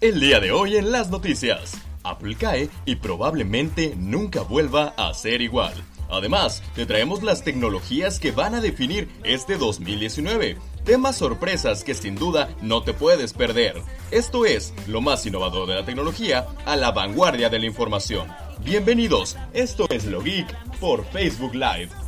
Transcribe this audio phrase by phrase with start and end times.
[0.00, 1.80] El día de hoy en las noticias.
[2.02, 5.72] Apple cae y probablemente nunca vuelva a ser igual.
[6.10, 10.58] Además, te traemos las tecnologías que van a definir este 2019.
[10.84, 13.80] Temas sorpresas que sin duda no te puedes perder.
[14.14, 18.28] Esto es lo más innovador de la tecnología a la vanguardia de la información.
[18.60, 22.03] Bienvenidos, esto es Lo Geek por Facebook Live.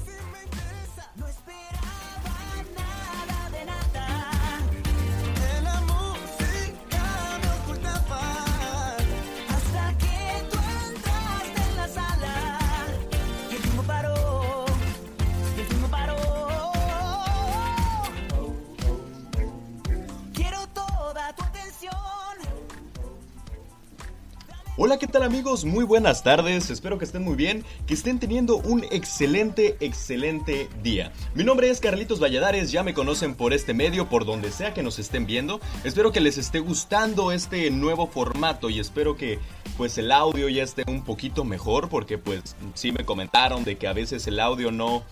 [25.65, 31.13] Muy buenas tardes, espero que estén muy bien, que estén teniendo un excelente, excelente día.
[31.35, 34.83] Mi nombre es Carlitos Valladares, ya me conocen por este medio, por donde sea que
[34.83, 35.61] nos estén viendo.
[35.83, 39.39] Espero que les esté gustando este nuevo formato y espero que
[39.79, 43.89] pues el audio ya esté un poquito mejor, porque pues sí me comentaron de que
[43.89, 45.05] a veces el audio no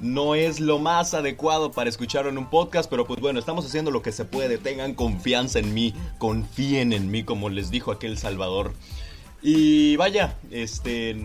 [0.00, 3.90] no es lo más adecuado para escucharlo en un podcast, pero pues bueno, estamos haciendo
[3.90, 4.58] lo que se puede.
[4.58, 8.72] Tengan confianza en mí, confíen en mí, como les dijo aquel Salvador.
[9.42, 11.16] Y vaya, este.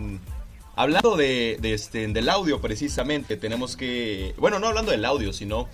[0.74, 4.34] Hablando de, de este, del audio precisamente, tenemos que...
[4.36, 5.68] Bueno, no hablando del audio, sino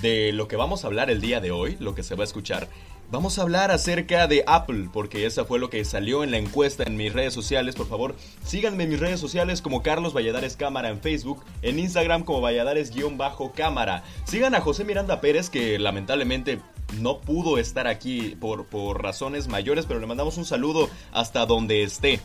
[0.00, 2.24] de lo que vamos a hablar el día de hoy, lo que se va a
[2.24, 2.66] escuchar.
[3.10, 6.82] Vamos a hablar acerca de Apple, porque esa fue lo que salió en la encuesta
[6.84, 7.76] en mis redes sociales.
[7.76, 12.24] Por favor, síganme en mis redes sociales como Carlos Valladares Cámara en Facebook, en Instagram
[12.24, 14.02] como Valladares-Cámara.
[14.24, 16.60] Sigan a José Miranda Pérez, que lamentablemente
[17.00, 21.82] no pudo estar aquí por, por razones mayores, pero le mandamos un saludo hasta donde
[21.82, 22.20] esté.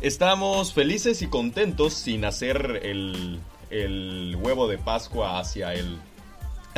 [0.00, 5.98] Estamos felices y contentos sin hacer el, el huevo de Pascua hacia el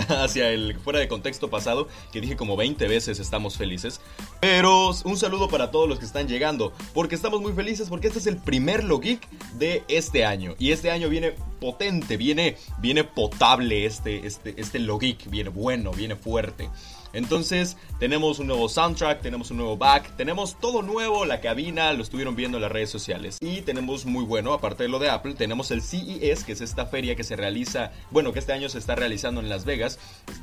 [0.09, 4.01] hacia el fuera de contexto pasado, que dije como 20 veces estamos felices.
[4.41, 8.19] Pero un saludo para todos los que están llegando, porque estamos muy felices porque este
[8.19, 9.21] es el primer Logic
[9.55, 10.55] de este año.
[10.59, 16.17] Y este año viene potente, viene, viene potable este, este, este Logic, viene bueno, viene
[16.17, 16.69] fuerte.
[17.13, 22.03] Entonces tenemos un nuevo soundtrack, tenemos un nuevo back, tenemos todo nuevo, la cabina, lo
[22.03, 23.39] estuvieron viendo en las redes sociales.
[23.41, 26.87] Y tenemos muy bueno, aparte de lo de Apple, tenemos el CES, que es esta
[26.87, 29.99] feria que se realiza, bueno, que este año se está realizando en Las Vegas,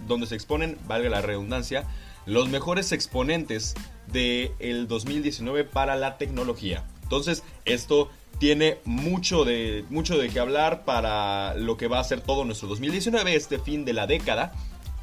[0.07, 1.85] donde se exponen, valga la redundancia,
[2.25, 3.73] los mejores exponentes
[4.07, 6.85] del 2019 para la tecnología.
[7.03, 12.22] Entonces, esto tiene mucho de, mucho de qué hablar para lo que va a ser
[12.22, 14.53] todo nuestro 2019, este fin de la década.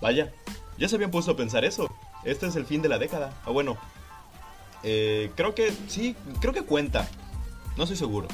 [0.01, 0.33] Vaya,
[0.79, 1.89] ya se habían puesto a pensar eso.
[2.25, 3.33] Este es el fin de la década.
[3.45, 3.77] Ah, bueno.
[4.83, 7.09] Eh, creo que sí, creo que cuenta.
[7.77, 8.29] No estoy seguro.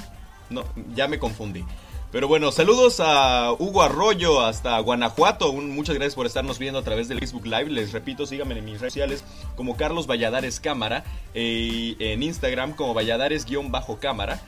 [0.48, 0.64] No,
[0.94, 1.64] ya me confundí.
[2.12, 5.52] Pero bueno, saludos a Hugo Arroyo hasta Guanajuato.
[5.52, 7.66] Muchas gracias por estarnos viendo a través del Facebook Live.
[7.70, 9.24] Les repito, síganme en mis redes sociales
[9.54, 11.04] como Carlos Valladares Cámara.
[11.34, 14.40] eh, en Instagram como Valladares-Cámara.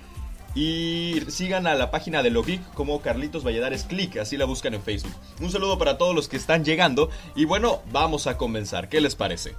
[0.54, 4.82] Y sigan a la página de Logic como Carlitos Valladares Click, así la buscan en
[4.82, 5.14] Facebook.
[5.40, 8.88] Un saludo para todos los que están llegando y bueno, vamos a comenzar.
[8.88, 9.54] ¿Qué les parece?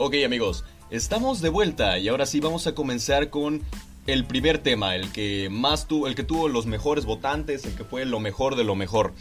[0.00, 3.62] Ok amigos, estamos de vuelta y ahora sí vamos a comenzar con
[4.06, 7.82] el primer tema, el que más tuvo, el que tuvo los mejores votantes, el que
[7.82, 9.12] fue lo mejor de lo mejor.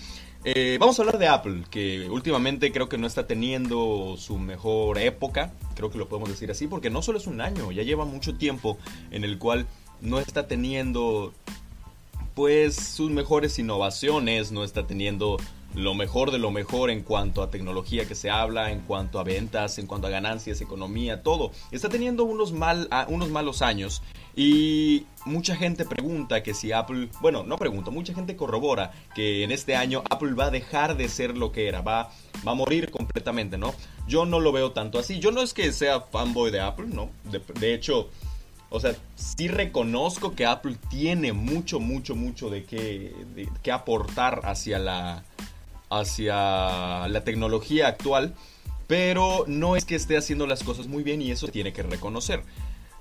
[0.43, 4.99] Eh, vamos a hablar de Apple, que últimamente creo que no está teniendo su mejor
[4.99, 8.05] época, creo que lo podemos decir así, porque no solo es un año, ya lleva
[8.05, 8.77] mucho tiempo
[9.09, 9.65] en el cual
[9.99, 11.33] no está teniendo
[12.35, 15.37] pues sus mejores innovaciones, no está teniendo
[15.77, 19.23] lo mejor de lo mejor en cuanto a tecnología que se habla, en cuanto a
[19.23, 21.51] ventas, en cuanto a ganancias, economía, todo.
[21.71, 24.01] Está teniendo unos, mal, ah, unos malos años
[24.35, 29.51] y mucha gente pregunta que si Apple, bueno, no pregunta, mucha gente corrobora que en
[29.51, 32.09] este año Apple va a dejar de ser lo que era, va,
[32.45, 33.75] va a morir completamente, ¿no?
[34.07, 35.19] Yo no lo veo tanto así.
[35.19, 37.11] Yo no es que sea fanboy de Apple, ¿no?
[37.59, 38.09] De, hecho,
[38.71, 44.41] o sea, sí reconozco que Apple tiene mucho, mucho, mucho de qué, de qué aportar
[44.43, 45.23] hacia la,
[45.89, 48.35] hacia la tecnología actual,
[48.87, 52.43] pero no es que esté haciendo las cosas muy bien y eso tiene que reconocer.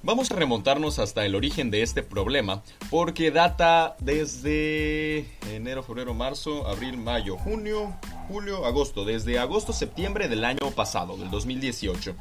[0.03, 6.69] Vamos a remontarnos hasta el origen de este problema, porque data desde enero, febrero, marzo,
[6.69, 7.93] abril, mayo, junio,
[8.29, 12.15] julio, agosto, desde agosto, septiembre del año pasado, del 2018.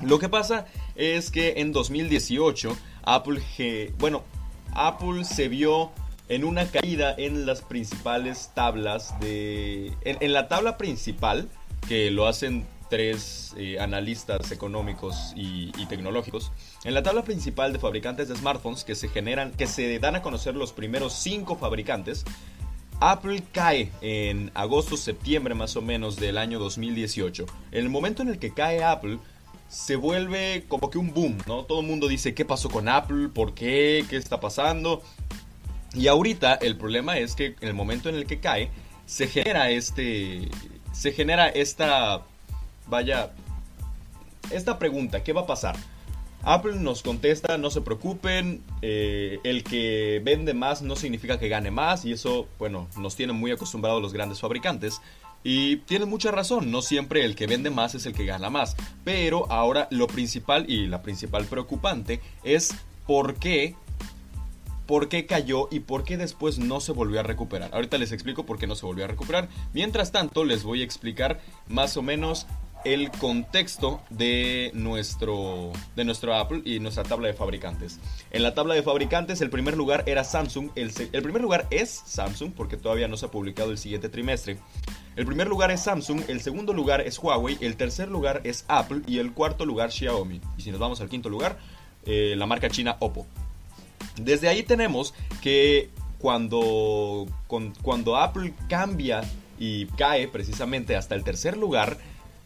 [0.00, 3.40] Lo que pasa es que en 2018 Apple,
[3.98, 4.24] bueno,
[4.72, 5.92] Apple se vio
[6.30, 9.92] en una caída en las principales tablas de...
[10.02, 11.48] En, la tabla principal,
[11.88, 16.52] que lo hacen tres eh, analistas económicos y, tecnológicos.
[16.84, 20.22] En la tabla principal de fabricantes de smartphones que se generan, que se dan a
[20.22, 22.24] conocer los primeros cinco fabricantes,
[23.00, 27.46] Apple cae en agosto-septiembre más o menos del año 2018.
[27.72, 29.18] En el momento en el que cae Apple,
[29.68, 31.64] se vuelve como que un boom, ¿no?
[31.64, 33.30] Todo el mundo dice, ¿qué pasó con Apple?
[33.30, 34.04] ¿Por qué?
[34.08, 35.02] ¿Qué está pasando?
[35.94, 38.70] Y ahorita el problema es que en el momento en el que cae,
[39.06, 40.48] se genera este.
[40.92, 42.22] Se genera esta.
[42.86, 43.32] Vaya.
[44.50, 45.76] Esta pregunta: ¿qué va a pasar?
[46.42, 51.70] Apple nos contesta, no se preocupen, eh, el que vende más no significa que gane
[51.70, 55.00] más y eso, bueno, nos tienen muy acostumbrados los grandes fabricantes.
[55.42, 58.76] Y tienen mucha razón, no siempre el que vende más es el que gana más.
[59.04, 62.74] Pero ahora lo principal y la principal preocupante es
[63.06, 63.74] por qué
[64.90, 67.70] por qué cayó y por qué después no se volvió a recuperar.
[67.72, 69.48] Ahorita les explico por qué no se volvió a recuperar.
[69.72, 72.48] Mientras tanto, les voy a explicar más o menos
[72.84, 78.00] el contexto de nuestro, de nuestro Apple y nuestra tabla de fabricantes.
[78.32, 80.70] En la tabla de fabricantes, el primer lugar era Samsung.
[80.74, 80.90] El,
[81.22, 84.58] primer lugar es Samsung, porque todavía no se ha publicado el siguiente trimestre.
[85.14, 89.02] El primer lugar es Samsung, el segundo lugar es Huawei, el tercer lugar es Apple
[89.06, 90.40] y el cuarto lugar Xiaomi.
[90.58, 91.58] Y si nos vamos al quinto lugar,
[92.06, 93.28] eh, la marca china Oppo.
[94.16, 97.26] Desde ahí tenemos que cuando,
[97.82, 99.22] cuando Apple cambia
[99.58, 101.98] y cae precisamente hasta el tercer lugar,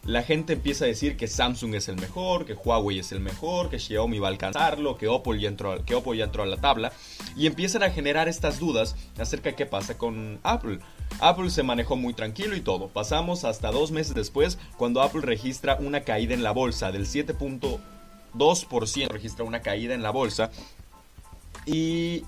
[0.05, 3.71] la gente empieza a decir que Samsung es el mejor, que Huawei es el mejor,
[3.71, 6.59] que Xiaomi va a alcanzarlo, que Oppo ya entró, que Oppo ya entró a la
[6.59, 6.93] tabla.
[7.37, 10.81] Y empiezan a generar estas dudas acerca de qué pasa con Apple.
[11.21, 12.89] Apple se manejó muy tranquilo y todo.
[12.89, 19.09] Pasamos hasta dos meses después cuando Apple registra una caída en la bolsa del 7.2%.
[19.09, 20.51] Registra una caída en la bolsa
[21.67, 22.25] y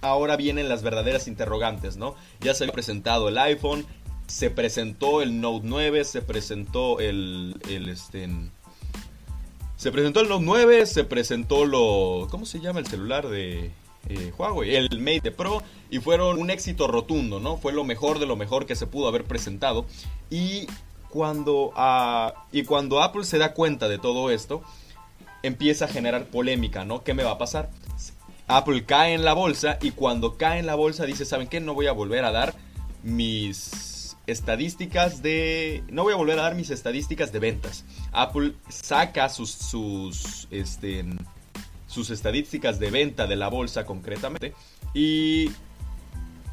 [0.00, 2.14] ahora vienen las verdaderas interrogantes, ¿no?
[2.40, 3.86] Ya se había presentado el iPhone,
[4.26, 8.28] se presentó el Note 9, se presentó el, el este,
[9.76, 13.72] se presentó el Note 9, se presentó lo, ¿cómo se llama el celular de
[14.08, 14.76] eh, Huawei?
[14.76, 17.56] El Mate Pro y fueron un éxito rotundo, ¿no?
[17.56, 19.86] Fue lo mejor de lo mejor que se pudo haber presentado
[20.30, 20.66] y
[21.10, 24.62] cuando, ah, y cuando Apple se da cuenta de todo esto,
[25.42, 27.02] empieza a generar polémica, ¿no?
[27.02, 27.70] ¿Qué me va a pasar?
[28.56, 31.60] Apple cae en la bolsa y cuando cae en la bolsa dice, ¿saben qué?
[31.60, 32.54] No voy a volver a dar
[33.04, 35.84] mis estadísticas de...
[35.88, 37.84] No voy a volver a dar mis estadísticas de ventas.
[38.12, 41.04] Apple saca sus, sus, este,
[41.86, 44.52] sus estadísticas de venta de la bolsa concretamente
[44.94, 45.50] y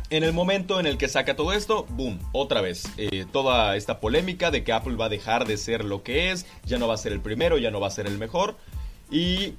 [0.09, 2.83] en el momento en el que saca todo esto, boom, otra vez.
[2.97, 6.45] Eh, toda esta polémica de que Apple va a dejar de ser lo que es,
[6.63, 8.55] ya no va a ser el primero, ya no va a ser el mejor.
[9.09, 9.55] Y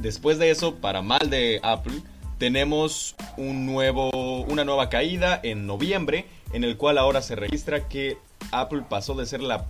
[0.00, 2.00] Después de eso, para mal de Apple,
[2.38, 4.10] tenemos un nuevo,
[4.44, 8.16] una nueva caída en noviembre, en el cual ahora se registra que
[8.52, 9.66] Apple pasó de ser la,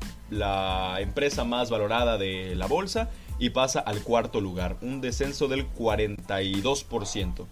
[1.00, 3.08] empresa más valorada de la bolsa
[3.38, 7.46] y pasa al cuarto lugar, un descenso del 42%.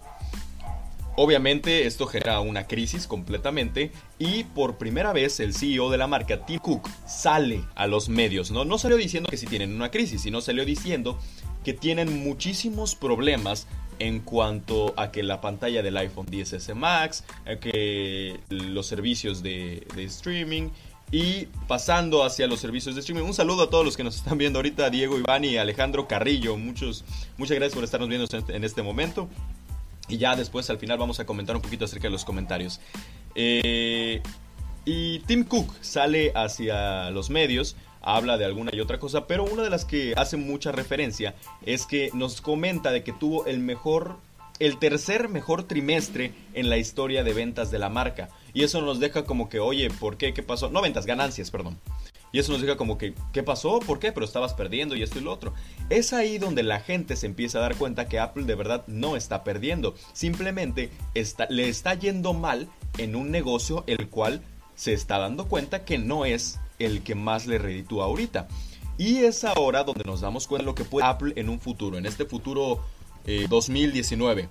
[1.19, 6.45] Obviamente esto genera una crisis completamente y por primera vez el CEO de la marca,
[6.45, 8.51] Tim Cook, sale a los medios.
[8.51, 11.17] No, no salió diciendo que si tienen una crisis, sino salió diciendo
[11.67, 13.67] que tienen muchísimos problemas
[13.99, 17.25] en cuanto a que la pantalla del iPhone 10S Max,
[17.59, 20.69] que los servicios de, streaming
[21.11, 23.23] y pasando hacia los servicios de streaming.
[23.23, 26.55] Un saludo a todos los que nos están viendo ahorita, Diego, Iván y Alejandro Carrillo.
[26.55, 27.03] Muchos,
[27.37, 29.27] muchas gracias por estarnos viendo en este momento.
[30.07, 32.79] Y ya después al final vamos a comentar un poquito acerca de los comentarios.
[33.35, 34.21] Eh,
[34.85, 37.75] y Tim Cook sale hacia los medios
[38.07, 41.35] habla de alguna y otra cosa, pero una de las que hace mucha referencia
[41.65, 44.15] es que nos comenta de que tuvo el mejor,
[44.59, 48.29] el tercer mejor trimestre en la historia de ventas de la marca.
[48.53, 50.33] Y eso nos deja como que, oye, ¿por qué?
[50.33, 50.69] ¿Qué pasó?
[50.69, 51.77] No ventas, ganancias, perdón.
[52.31, 53.79] Y eso nos deja como que, ¿qué pasó?
[53.79, 54.11] ¿Por qué?
[54.11, 55.53] Pero estabas perdiendo y esto y lo otro.
[55.89, 59.15] Es ahí donde la gente se empieza a dar cuenta que Apple de verdad no
[59.15, 59.95] está perdiendo.
[60.13, 60.91] Simplemente
[61.49, 64.41] le está yendo mal en un negocio el cual
[64.75, 68.47] se está dando cuenta que no es el que más le reditúa ahorita.
[68.97, 71.97] Y es ahora donde nos damos cuenta de lo que puede Apple en un futuro,
[71.97, 72.83] en este futuro
[73.49, 74.43] 2019.
[74.43, 74.49] Eh,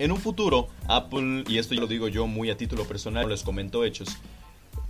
[0.00, 3.44] en un futuro, Apple, y esto yo lo digo yo muy a título personal, les
[3.44, 4.08] comento hechos,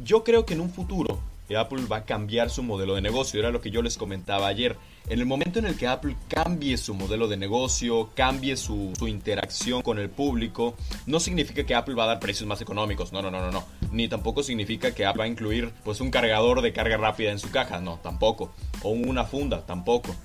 [0.03, 1.21] yo creo que en un futuro
[1.51, 3.39] Apple va a cambiar su modelo de negocio.
[3.39, 4.77] Era lo que yo les comentaba ayer.
[5.09, 9.07] En el momento en el que Apple cambie su modelo de negocio, cambie su, su,
[9.07, 10.75] interacción con el público,
[11.05, 13.13] no significa que Apple va a dar precios más económicos.
[13.13, 13.65] No, no, no, no, no.
[13.93, 17.39] Ni tampoco significa que Apple va a incluir pues un cargador de carga rápida en
[17.39, 17.81] su caja.
[17.81, 18.55] No, tampoco.
[18.83, 20.17] O una funda, tampoco.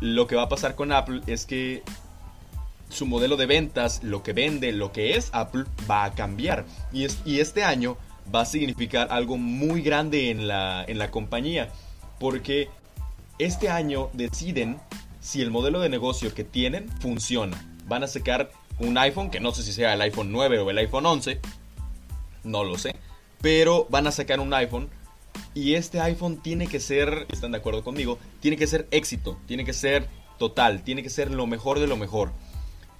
[0.00, 1.84] Lo que va a pasar con Apple es que
[2.88, 6.64] su modelo de ventas, lo que vende, lo que es Apple, va a cambiar.
[6.92, 7.96] Y, es, y este año
[8.34, 11.70] va a significar algo muy grande en la, en la compañía.
[12.18, 12.68] Porque
[13.38, 14.78] este año deciden
[15.20, 17.62] si el modelo de negocio que tienen funciona.
[17.86, 20.78] Van a sacar un iPhone, que no sé si sea el iPhone 9 o el
[20.78, 21.40] iPhone 11.
[22.44, 22.94] No lo sé.
[23.40, 24.88] Pero van a sacar un iPhone.
[25.54, 29.64] Y este iPhone tiene que ser, están de acuerdo conmigo, tiene que ser éxito, tiene
[29.64, 32.30] que ser total, tiene que ser lo mejor de lo mejor.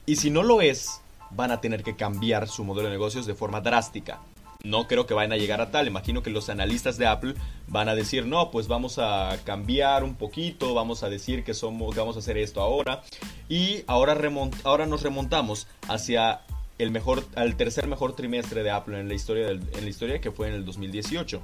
[0.04, 3.34] Y si no lo es, van a tener que cambiar su modelo de negocios de
[3.34, 4.20] forma drástica.
[4.64, 5.86] No creo que vayan a llegar a tal.
[5.86, 7.34] Imagino que los analistas de Apple
[7.68, 11.94] van a decir, no, pues vamos a cambiar un poquito, vamos a decir que, somos,
[11.94, 13.02] vamos a hacer esto ahora.
[13.48, 14.16] Y ahora,
[14.64, 16.40] ahora nos remontamos hacia
[16.78, 20.30] el mejor, al tercer mejor trimestre de Apple en la historia, en la historia que
[20.30, 21.42] fue en el 2018.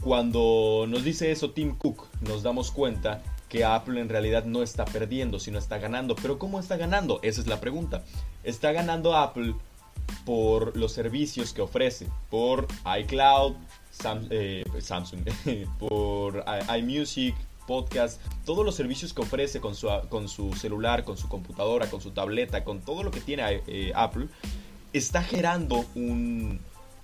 [0.00, 4.84] Cuando nos dice eso Tim Cook, nos damos cuenta que Apple en realidad no está
[4.84, 6.14] perdiendo, sino está ganando.
[6.16, 7.20] Pero ¿cómo está ganando?
[7.22, 8.04] Esa es la pregunta.
[8.44, 9.54] Está ganando Apple
[10.24, 12.66] por los servicios que ofrece, por
[13.00, 13.54] iCloud,
[13.90, 15.22] Sam, eh, Samsung,
[15.78, 16.44] por
[16.76, 17.34] iMusic,
[17.66, 22.00] podcast, todos los servicios que ofrece con su, con su celular, con su computadora, con
[22.00, 24.28] su tableta, con todo lo que tiene eh, Apple,
[24.92, 26.60] está generando un...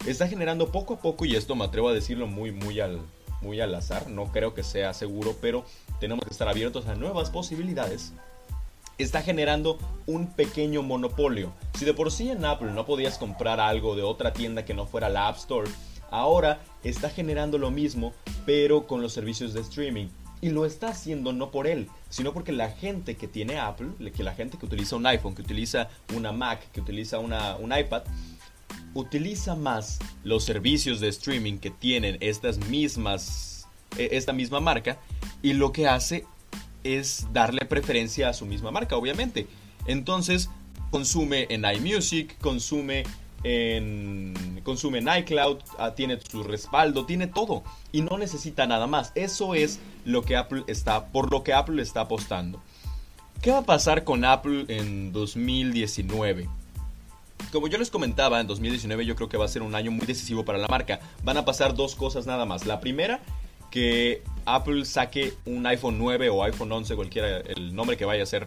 [0.07, 3.01] Está generando poco a poco, y esto me atrevo a decirlo muy, muy al,
[3.41, 5.65] muy al azar, no creo que sea seguro, pero
[6.01, 8.13] tenemos que estar abiertos a nuevas posibilidades
[9.03, 11.53] está generando un pequeño monopolio.
[11.79, 14.87] Si de por sí en Apple no podías comprar algo de otra tienda que no
[14.87, 15.71] fuera la App Store,
[16.11, 18.13] ahora está generando lo mismo,
[18.47, 20.09] pero con los servicios de streaming.
[20.41, 24.25] Y lo está haciendo no por él, sino porque la gente que tiene Apple, que
[24.25, 28.03] la gente que utiliza un iPhone, que utiliza una Mac, que utiliza una, un iPad,
[28.95, 34.99] utiliza más los servicios de streaming que tienen estas mismas, e, esta misma marca,
[35.43, 36.27] y lo que hace
[36.85, 39.47] es darle preferencia a su misma marca, obviamente.
[39.87, 40.51] Entonces,
[40.91, 43.05] consume en iMusic, consume
[43.45, 49.13] en, consume en iCloud, ah, tiene su respaldo, tiene todo y no necesita nada más.
[49.15, 52.61] Eso es lo que Apple está, por lo que Apple está apostando.
[53.41, 56.49] ¿Qué va a pasar con Apple en 2019?
[57.51, 60.07] Como yo les comentaba, en 2019 yo creo que va a ser un año muy
[60.07, 61.01] decisivo para la marca.
[61.25, 62.67] Van a pasar dos cosas nada más.
[62.67, 63.21] La primera
[63.73, 68.27] que Apple saque un iPhone 9 o iPhone 11, cualquiera el nombre que vaya a
[68.27, 68.47] ser,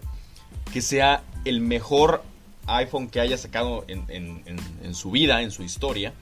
[0.72, 2.24] que sea el mejor
[2.67, 6.13] iPhone que haya sacado en, su vida, en su historia,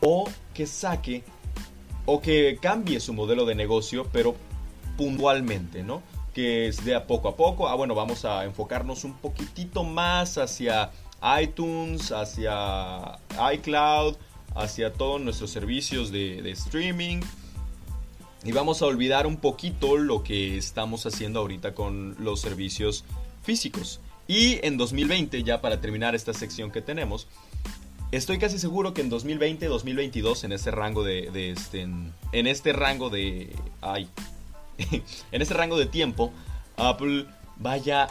[0.00, 1.22] o que saque
[2.04, 4.34] o que cambie su modelo de negocio, pero
[4.96, 6.02] puntualmente, ¿no?
[6.34, 10.90] Que sea poco a poco, ah, bueno, vamos a enfocarnos un poquitito más hacia
[11.40, 13.18] iTunes, hacia
[13.54, 14.16] iCloud,
[14.56, 17.20] hacia todos nuestros servicios de streaming
[18.44, 23.04] y vamos a olvidar un poquito lo que estamos haciendo ahorita con los servicios
[23.42, 24.00] físicos.
[24.26, 27.28] Y en 2020, ya para terminar esta sección que tenemos,
[28.10, 33.10] estoy casi seguro que en 2020, 2022, en este rango de, este, en, este rango
[33.10, 34.08] de, ay,
[35.32, 36.32] en este rango de tiempo,
[36.76, 37.26] Apple
[37.58, 38.08] vaya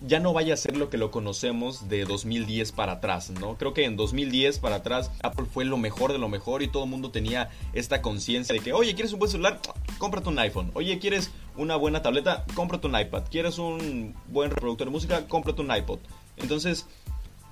[0.00, 3.56] ya no vaya a ser lo que lo conocemos de 2010 para atrás, ¿no?
[3.56, 6.84] Creo que en 2010 para atrás Apple fue lo mejor de lo mejor y todo
[6.84, 9.60] el mundo tenía esta conciencia de que, oye, ¿quieres un buen celular?
[9.98, 10.70] Cómprate un iPhone.
[10.74, 12.44] Oye, ¿quieres una buena tableta?
[12.54, 13.24] Cómprate un iPad.
[13.30, 15.26] ¿Quieres un buen reproductor de música?
[15.26, 15.98] Cómprate un iPod.
[16.36, 16.86] Entonces,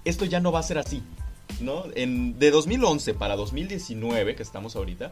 [0.05, 1.03] esto ya no va a ser así,
[1.61, 1.85] ¿no?
[1.95, 5.11] En, de 2011 para 2019, que estamos ahorita,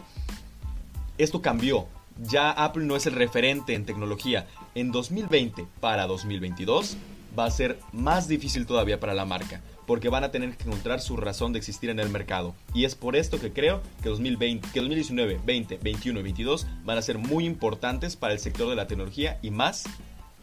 [1.18, 1.86] esto cambió.
[2.22, 4.46] Ya Apple no es el referente en tecnología.
[4.76, 6.96] En 2020 para 2022
[7.38, 11.00] va a ser más difícil todavía para la marca, porque van a tener que encontrar
[11.00, 12.54] su razón de existir en el mercado.
[12.74, 16.98] Y es por esto que creo que, 2020, que 2019, 20, 21 y 22 van
[16.98, 19.84] a ser muy importantes para el sector de la tecnología y más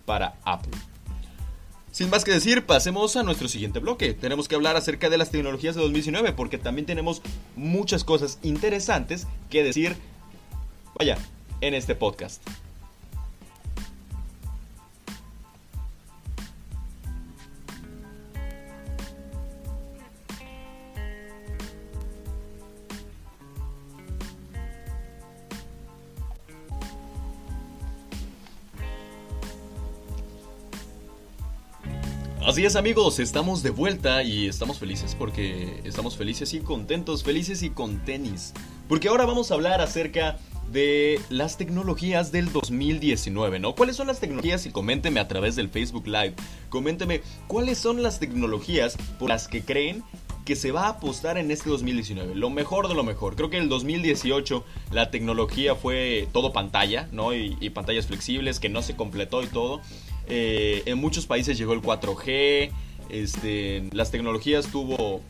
[0.06, 0.78] para Apple.
[1.92, 4.14] Sin más que decir, pasemos a nuestro siguiente bloque.
[4.14, 7.22] Tenemos que hablar acerca de las tecnologías de 2019 porque también tenemos
[7.58, 9.98] muchas cosas interesantes que decir,
[10.98, 11.18] vaya,
[11.60, 12.42] en este podcast.
[32.44, 37.62] Así es amigos, estamos de vuelta y estamos felices porque estamos felices y contentos, felices
[37.62, 38.54] y con tenis.
[38.90, 40.40] Porque ahora vamos a hablar acerca
[40.72, 43.76] de las tecnologías del 2019, ¿no?
[43.76, 44.66] ¿Cuáles son las tecnologías?
[44.66, 46.34] Y coménteme a través del Facebook Live.
[46.70, 50.04] Coménteme cuáles son las tecnologías por las que creen
[50.44, 52.34] que se va a apostar en este 2019.
[52.34, 53.36] Lo mejor de lo mejor.
[53.36, 57.36] Creo que el 2018 la tecnología fue todo pantalla, ¿no?
[57.36, 59.80] Y, y pantallas flexibles que no se completó y todo.
[60.28, 62.72] Eh, en muchos países llegó el 4G.
[63.10, 65.22] Este, las tecnologías tuvo,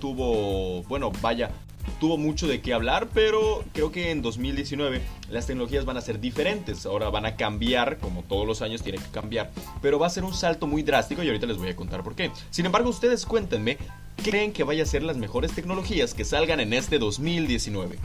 [0.00, 1.50] tuvo, bueno, vaya,
[1.98, 5.00] tuvo mucho de qué hablar, pero creo que en 2019
[5.30, 6.86] las tecnologías van a ser diferentes.
[6.86, 9.50] Ahora van a cambiar, como todos los años tienen que cambiar,
[9.80, 12.14] pero va a ser un salto muy drástico y ahorita les voy a contar por
[12.14, 12.30] qué.
[12.50, 13.78] Sin embargo, ustedes cuéntenme,
[14.16, 17.98] ¿qué creen que vaya a ser las mejores tecnologías que salgan en este 2019?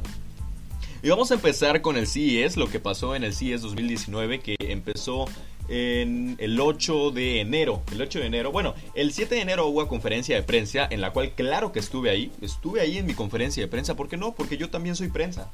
[1.03, 4.55] Y vamos a empezar con el CES, lo que pasó en el CES 2019, que
[4.59, 5.25] empezó
[5.67, 7.81] en el 8 de enero.
[7.91, 11.01] El 8 de enero, bueno, el 7 de enero hubo una conferencia de prensa en
[11.01, 12.31] la cual claro que estuve ahí.
[12.41, 13.95] Estuve ahí en mi conferencia de prensa.
[13.95, 14.33] ¿Por qué no?
[14.33, 15.51] Porque yo también soy prensa.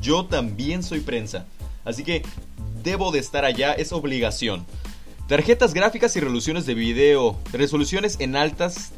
[0.00, 1.46] Yo también soy prensa.
[1.84, 2.22] Así que
[2.82, 4.64] debo de estar allá, es obligación.
[5.26, 7.38] Tarjetas gráficas y resoluciones de video.
[7.52, 8.92] Resoluciones en altas.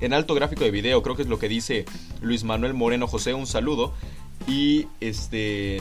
[0.00, 1.84] En alto gráfico de video, creo que es lo que dice
[2.20, 3.34] Luis Manuel Moreno José.
[3.34, 3.92] Un saludo.
[4.46, 5.80] Y este.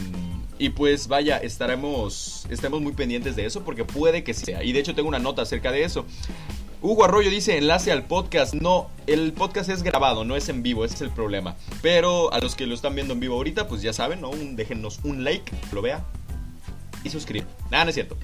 [0.60, 4.64] Y pues vaya, estaremos, estaremos muy pendientes de eso porque puede que sea.
[4.64, 6.06] Y de hecho tengo una nota acerca de eso.
[6.82, 8.54] Hugo Arroyo dice enlace al podcast.
[8.54, 11.56] No, el podcast es grabado, no es en vivo, ese es el problema.
[11.82, 14.30] Pero a los que lo están viendo en vivo ahorita, pues ya saben, ¿no?
[14.30, 16.06] Un, déjennos un like, lo vea.
[17.04, 17.48] Y suscriban.
[17.72, 18.18] Nada, no es cierto.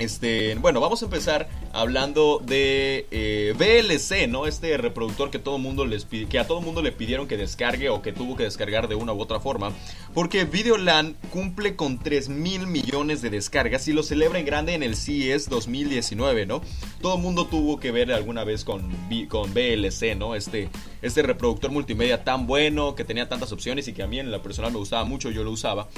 [0.00, 4.46] Este, bueno, vamos a empezar hablando de eh, VLC, ¿no?
[4.46, 8.00] Este reproductor que todo mundo les que a todo mundo le pidieron que descargue o
[8.00, 9.72] que tuvo que descargar de una u otra forma,
[10.14, 14.82] porque Videoland cumple con 3 mil millones de descargas y lo celebra en grande en
[14.82, 16.62] el CES 2019, ¿no?
[17.02, 18.90] Todo mundo tuvo que ver alguna vez con,
[19.28, 20.34] con VLC, ¿no?
[20.34, 20.70] Este,
[21.02, 24.42] este reproductor multimedia tan bueno, que tenía tantas opciones y que a mí en la
[24.42, 25.88] personal me gustaba mucho, yo lo usaba.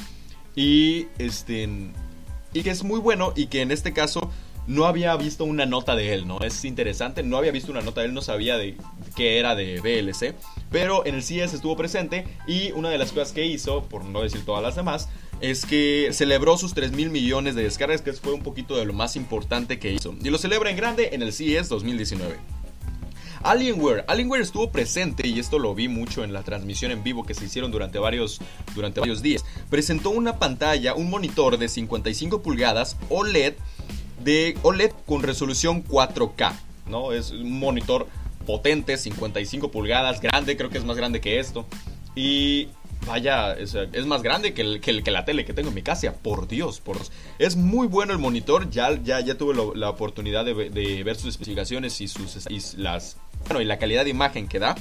[0.57, 1.69] Y este
[2.53, 4.31] y que es muy bueno y que en este caso
[4.67, 6.41] no había visto una nota de él, ¿no?
[6.41, 8.77] Es interesante, no había visto una nota de él, no sabía de
[9.17, 10.35] qué era de VLC,
[10.71, 14.23] pero en el CES estuvo presente y una de las cosas que hizo, por no
[14.23, 15.09] decir todas las demás,
[15.41, 18.93] es que celebró sus 3 mil millones de descargas, que fue un poquito de lo
[18.93, 20.15] más importante que hizo.
[20.23, 22.62] Y lo celebra en grande en el CES 2019.
[23.42, 24.05] Alienware.
[24.07, 27.44] Alienware estuvo presente y esto lo vi mucho en la transmisión en vivo que se
[27.44, 28.40] hicieron durante varios,
[28.74, 29.44] durante varios días.
[29.70, 33.55] Presentó una pantalla, un monitor de 55 pulgadas OLED
[34.22, 36.52] de OLED con resolución 4K.
[36.87, 37.12] ¿no?
[37.12, 38.07] Es un monitor
[38.46, 41.66] potente, 55 pulgadas, grande, creo que es más grande que esto.
[42.14, 42.68] Y
[43.07, 43.74] vaya, es,
[44.07, 46.12] más grande que, el, que, la tele que tengo en mi casa.
[46.14, 46.98] Por Dios, por.
[47.38, 48.70] Es muy bueno el monitor.
[48.70, 53.16] Ya, ya, ya tuve la oportunidad de, ver sus especificaciones y, sus, y las
[53.61, 54.74] y la calidad de imagen que da.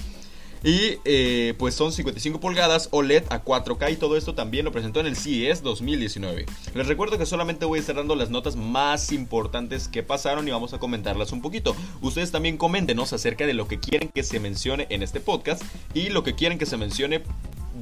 [0.64, 5.00] Y eh, pues son 55 pulgadas OLED a 4K y todo esto también lo presentó
[5.00, 6.46] en el CES 2019.
[6.76, 10.52] Les recuerdo que solamente voy a estar dando las notas más importantes que pasaron y
[10.52, 11.76] vamos a comentarlas un poquito.
[12.02, 15.64] Ustedes también coméntenos acerca de lo que quieren que se mencione en este podcast
[15.96, 17.24] y lo que quieren que se mencione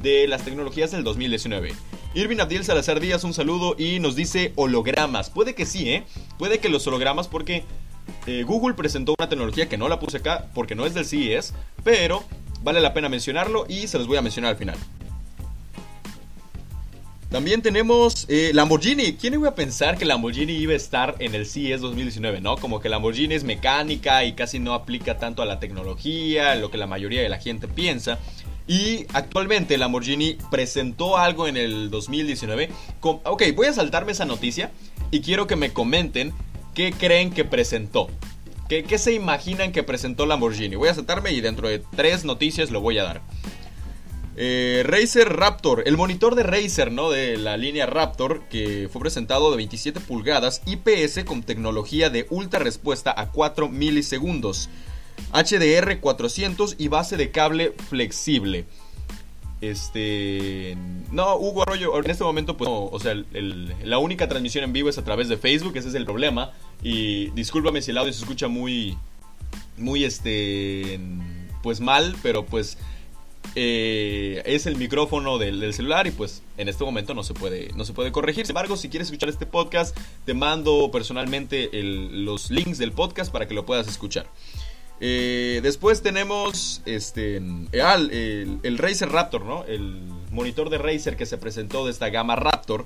[0.02, 1.74] de las tecnologías del 2019.
[2.14, 5.30] Irvin Abdiel Salazar Díaz, un saludo y nos dice hologramas.
[5.30, 6.06] Puede que sí, ¿eh?
[6.38, 7.66] Puede que los hologramas porque
[8.28, 11.54] eh, Google presentó una tecnología que no la puse acá porque no es del CES,
[11.84, 12.24] pero
[12.64, 14.78] vale la pena mencionarlo y se los voy a mencionar al final.
[17.30, 19.14] También tenemos eh, Lamborghini.
[19.14, 22.42] ¿Quién iba a pensar que Lamborghini iba a estar en el CES 2019?
[22.42, 22.58] ¿No?
[22.58, 26.78] Como que Lamborghini es mecánica y casi no aplica tanto a la tecnología, lo que
[26.78, 28.18] la mayoría de la gente piensa.
[28.68, 32.72] Y actualmente Lamborghini presentó algo en el 2019.
[33.02, 34.72] ok, voy a saltarme esa noticia
[35.12, 36.34] y quiero que me comenten
[36.74, 38.10] qué creen que presentó.
[38.68, 40.76] ¿Qué, ¿Qué, se imaginan que presentó Lamborghini?
[40.76, 43.22] Voy a saltarme y dentro de tres noticias lo voy a dar.
[44.42, 47.10] Eh, Razer Raptor, el monitor de Razer, ¿no?
[47.10, 52.60] De la línea Raptor, que fue presentado de 27 pulgadas, IPS con tecnología de ultra
[52.60, 54.70] respuesta a 4 milisegundos.
[55.34, 58.66] HDR 400 y base de cable flexible.
[59.62, 60.78] Este.
[61.12, 63.14] No, Hugo Arroyo, en este momento, pues, no, o sea,
[63.84, 66.52] la única transmisión en vivo es a través de Facebook, ese es el problema.
[66.82, 68.98] Y discúlpame si el audio se escucha muy.
[69.78, 71.00] Muy, este.
[71.62, 72.78] Pues mal, pero pues.
[73.56, 77.84] Eh, es el micrófono del, celular y pues en este momento no se puede no
[77.84, 78.46] se puede corregir.
[78.46, 83.48] Sin embargo, si quieres escuchar este podcast, te mando personalmente los links del podcast para
[83.48, 84.28] que lo puedas escuchar.
[85.02, 89.64] Eh, después tenemos este el, el, Razer Raptor, ¿no?
[89.66, 92.86] El monitor de Razer que se presentó de esta gama Raptor.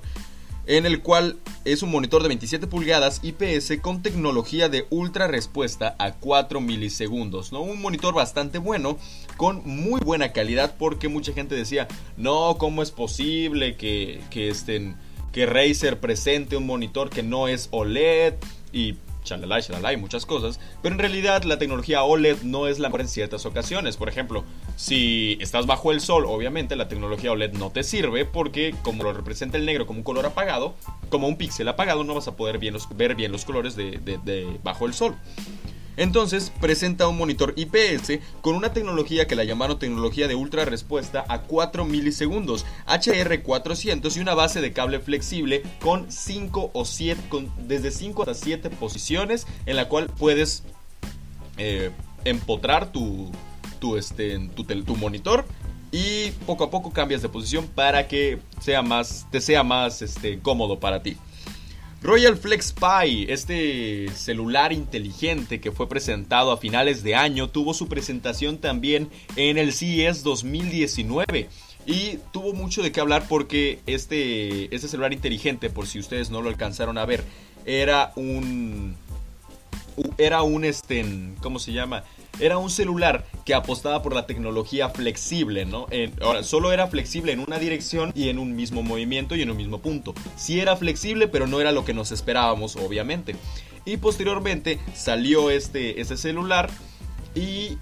[0.66, 5.94] en el cual es un monitor de 27 pulgadas IPS con tecnología de ultra respuesta
[5.98, 7.60] a 4 milisegundos, ¿no?
[7.60, 8.96] Un monitor bastante bueno,
[9.36, 14.96] con muy buena calidad, porque mucha gente decía, no, ¿cómo es posible que, que, estén,
[15.32, 18.34] que Razer presente un monitor que no es OLED?
[18.72, 22.88] Y chalala, chalala y muchas cosas, pero en realidad la tecnología OLED no es la
[22.88, 23.96] mejor en ciertas ocasiones.
[23.96, 24.44] Por ejemplo,
[24.76, 29.12] si estás bajo el sol, obviamente la tecnología OLED no te sirve porque como lo
[29.12, 30.74] representa el negro como un color apagado,
[31.08, 34.60] como un píxel apagado, no vas a poder ver bien los colores de, de, de
[34.62, 35.16] bajo el sol.
[35.96, 41.24] Entonces presenta un monitor IPS con una tecnología que la llamaron tecnología de ultra respuesta
[41.28, 47.50] a 4 milisegundos, HR400 y una base de cable flexible con 5 o 7, con
[47.68, 50.64] desde 5 hasta 7 posiciones en la cual puedes
[51.56, 51.90] eh,
[52.24, 53.30] empotrar tu,
[53.78, 55.44] tu, este, tu, tu monitor
[55.92, 60.40] y poco a poco cambias de posición para que sea más, te sea más este,
[60.40, 61.16] cómodo para ti.
[62.04, 67.88] Royal Flex Pi, este celular inteligente que fue presentado a finales de año, tuvo su
[67.88, 71.48] presentación también en el CES 2019.
[71.86, 76.42] Y tuvo mucho de qué hablar porque este, este celular inteligente, por si ustedes no
[76.42, 77.24] lo alcanzaron a ver,
[77.64, 78.96] era un...
[80.18, 81.06] Era un, este,
[81.40, 82.04] ¿cómo se llama?
[82.40, 85.86] Era un celular que apostaba por la tecnología flexible, ¿no?
[86.22, 89.56] ahora, solo era flexible en una dirección y en un mismo movimiento y en un
[89.56, 90.14] mismo punto.
[90.36, 93.36] Sí era flexible, pero no era lo que nos esperábamos, obviamente.
[93.84, 96.70] Y posteriormente salió este, este celular
[97.34, 97.78] y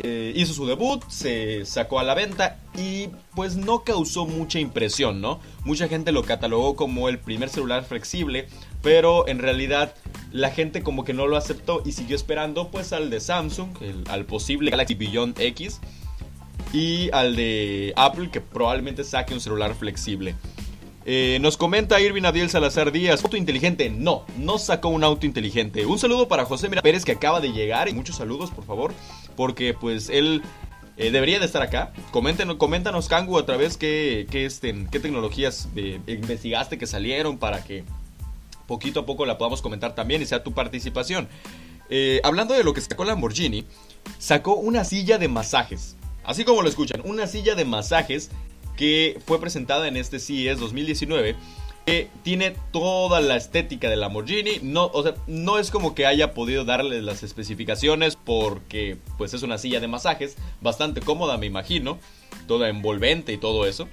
[0.00, 5.22] eh, hizo su debut, se sacó a la venta y pues no causó mucha impresión,
[5.22, 5.40] ¿no?
[5.64, 8.46] Mucha gente lo catalogó como el primer celular flexible,
[8.82, 9.94] pero en realidad
[10.36, 13.70] la gente como que no lo aceptó y siguió esperando pues al de Samsung,
[14.08, 15.80] al posible Galaxy Beyond X
[16.72, 20.34] y al de Apple que probablemente saque un celular flexible.
[21.06, 25.86] Eh, nos comenta Irving Adiel Salazar Díaz, auto inteligente, no, no sacó un auto inteligente.
[25.86, 28.92] Un saludo para José Mira Pérez que acaba de llegar y muchos saludos por favor,
[29.36, 30.42] porque pues él
[30.98, 31.92] eh, debería de estar acá.
[32.10, 37.64] Coméntenos, coméntanos Kangu a través qué, qué, este, qué tecnologías eh, investigaste que salieron para
[37.64, 37.84] que
[38.66, 41.28] poquito a poco la podamos comentar también y sea tu participación.
[42.22, 43.64] hablando de lo que sacó Lamborghini,
[44.18, 45.96] sacó una silla de masajes.
[46.24, 48.30] Así como lo escuchan, una silla de masajes
[48.76, 51.36] que fue presentada en este CES 2019
[51.86, 54.58] que tiene toda la estética de Lamborghini.
[54.60, 59.44] No, o sea, no es como que haya podido darle las especificaciones porque pues es
[59.44, 61.98] una silla de masajes bastante cómoda, me imagino,
[62.48, 63.88] toda envolvente y todo eso.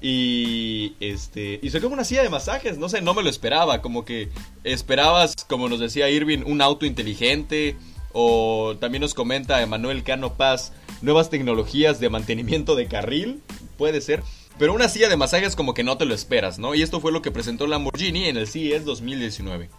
[0.00, 3.82] Y este y se como una silla de masajes, no sé, no me lo esperaba,
[3.82, 4.28] como que
[4.62, 7.76] esperabas, como nos decía Irving, un auto inteligente
[8.12, 13.42] o también nos comenta Emanuel Cano Paz, nuevas tecnologías de mantenimiento de carril
[13.76, 14.22] puede ser.
[14.58, 16.74] Pero una silla de masajes como que no te lo esperas, ¿no?
[16.74, 19.70] Y esto fue lo que presentó Lamborghini en el CES 2019.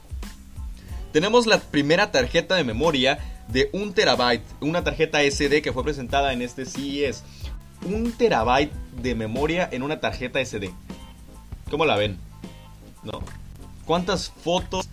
[1.12, 6.34] Tenemos la primera tarjeta de memoria de 1 terabyte, una tarjeta SD que fue presentada
[6.34, 7.24] en este CES.
[7.86, 10.72] Un terabyte de memoria en una tarjeta SD.
[11.70, 12.18] ¿Cómo la ven?
[13.04, 13.22] ¿No?
[13.86, 14.90] ¿Cuántas fotos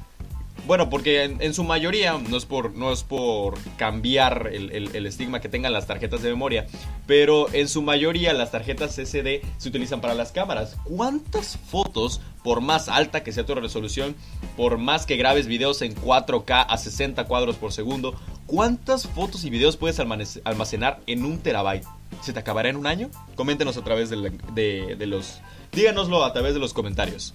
[0.67, 5.49] bueno, porque en, su mayoría, no es por, no es por cambiar el, estigma que
[5.49, 6.67] tengan las tarjetas de memoria,
[7.07, 10.77] pero en su mayoría las tarjetas SD se utilizan para las cámaras.
[10.83, 14.17] ¿Cuántas fotos, por más alta que sea tu resolución,
[14.57, 19.51] por más que grabes videos en 4K a 60 cuadros por segundo, cuántas fotos y
[19.51, 21.87] videos puedes almacenar en un terabyte?
[22.23, 23.11] ¿Se te acabará en un año?
[23.35, 25.41] Coméntenos a través de, de los...
[25.73, 27.35] Díganoslo a través de los comentarios.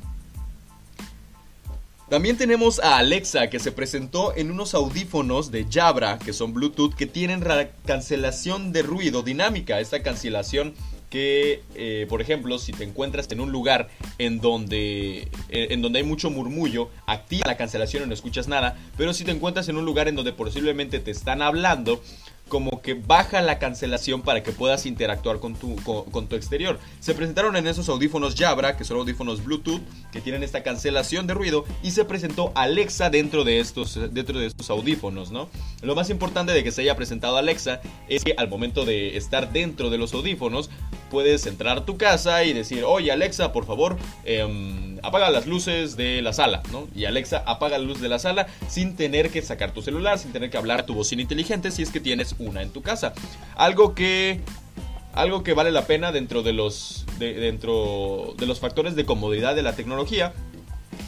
[2.12, 6.94] También tenemos a Alexa que se presentó en unos audífonos de Jabra que son Bluetooth
[6.94, 7.42] que tienen
[7.86, 9.80] cancelación de ruido dinámica.
[9.80, 10.74] Esta cancelación
[11.10, 16.00] que, eh, por ejemplo, si te encuentras en un lugar en donde, eh, en donde
[16.00, 18.78] hay mucho murmullo, activa la cancelación y no escuchas nada.
[18.98, 22.04] Pero si te encuentras en un lugar en donde posiblemente te están hablando,
[22.52, 26.80] como que baja la cancelación para que puedas interactuar con tu, con, tu exterior.
[27.00, 29.80] Se presentaron en esos audífonos Jabra, que son audífonos Bluetooth,
[30.12, 34.48] que tienen esta cancelación de ruido, y se presentó Alexa dentro de estos, dentro de
[34.48, 35.48] estos audífonos, ¿no?
[35.82, 39.54] Lo más importante de que se haya presentado Alexa es que al momento de estar
[39.54, 40.70] dentro de los audífonos,
[41.10, 45.96] puedes entrar a tu casa y decir, oye Alexa, por favor, eh, apaga las luces
[45.96, 46.88] de la sala, ¿no?
[46.96, 50.32] Y Alexa apaga la luz de la sala sin tener que sacar tu celular, sin
[50.32, 53.14] tener que hablar a tu bocina inteligente si es que tienes una en tu casa.
[53.56, 54.42] Algo que
[55.14, 59.62] algo que vale la pena dentro de los dentro de los factores de comodidad de
[59.62, 60.34] la tecnología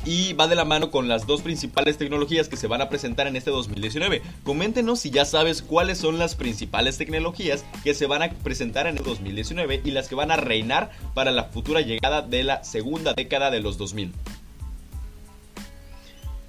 [0.06, 3.28] y va de la mano con las dos principales tecnologías que se van a presentar
[3.28, 4.22] en este 2019.
[4.44, 8.98] Coméntenos si ya sabes cuáles son las principales tecnologías que se van a presentar en
[8.98, 13.14] el 2019 y las que van a reinar para la futura llegada de la segunda
[13.14, 14.14] década de los 2000.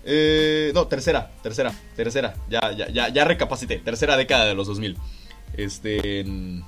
[0.04, 2.34] Eh, no, tercera, tercera, tercera.
[2.48, 3.78] Ya, ya, ya, ya recapacité.
[3.78, 4.96] Tercera década de los 2000.
[5.56, 6.24] Este.
[6.24, 6.62] mm,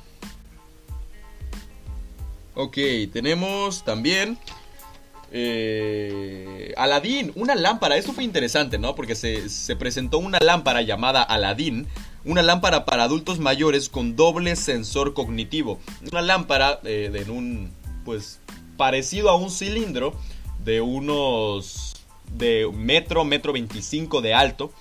[2.59, 2.79] Ok,
[3.13, 4.39] tenemos también.
[5.31, 7.99] Eh, Aladdin, una lámpara.
[7.99, 8.95] Esto fue interesante, ¿no?
[8.95, 11.87] Porque se, se presentó una lámpara llamada Aladdin.
[12.25, 15.79] Una lámpara para adultos mayores con doble sensor cognitivo.
[16.11, 17.73] Una lámpara eh, de un.
[18.07, 18.41] Pues.
[18.79, 20.15] parecido a un cilindro.
[20.65, 21.96] De unos.
[22.33, 24.73] De metro, metro 25 de alto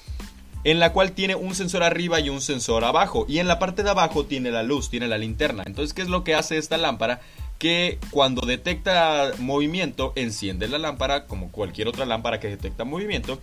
[0.65, 3.25] en la cual tiene un sensor arriba y un sensor abajo.
[3.29, 5.63] Y en la parte de abajo tiene la luz, tiene la linterna.
[5.65, 7.21] Entonces, ¿qué es lo que hace esta lámpara?
[7.59, 13.39] Que cuando detecta movimiento, enciende la lámpara como cualquier otra lámpara que detecta movimiento.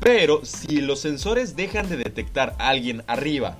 [0.00, 3.58] Pero si los sensores dejan de detectar a alguien arriba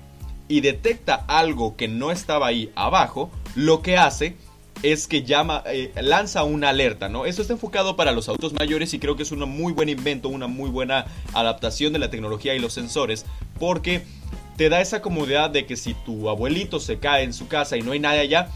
[0.49, 4.35] y detecta algo que no estaba ahí abajo, lo que hace
[4.85, 7.25] es que llama, eh, lanza una alerta, ¿no?
[7.25, 10.29] Esto está enfocado para los autos mayores y creo que es un muy buen invento,
[10.29, 13.25] una muy buena adaptación de la tecnología y los sensores,
[13.59, 14.03] porque
[14.59, 17.83] te da esa comodidad de que si tu abuelito se cae en su casa y
[17.83, 18.51] no hay nadie allá,